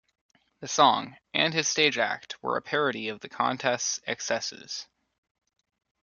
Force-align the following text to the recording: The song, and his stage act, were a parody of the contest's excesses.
The 0.61 0.67
song, 0.67 1.17
and 1.31 1.53
his 1.53 1.67
stage 1.67 1.99
act, 1.99 2.35
were 2.41 2.57
a 2.57 2.61
parody 2.63 3.09
of 3.09 3.19
the 3.19 3.29
contest's 3.29 3.99
excesses. 4.07 4.87